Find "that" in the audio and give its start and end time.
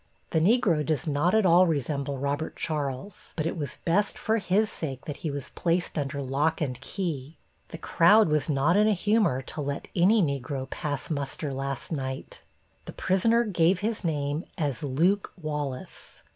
5.05-5.17